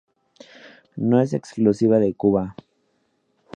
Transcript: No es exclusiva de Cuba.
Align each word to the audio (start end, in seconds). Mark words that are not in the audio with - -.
No 0.97 1.19
es 1.21 1.31
exclusiva 1.31 1.99
de 1.99 2.15
Cuba. 2.15 2.55